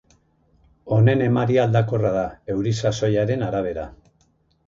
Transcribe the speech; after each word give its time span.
Honen 0.95 1.19
emaria 1.25 1.65
aldakorra 1.65 2.11
da, 2.15 2.23
euri-sasoiaren 2.55 3.47
arabera. 3.49 3.87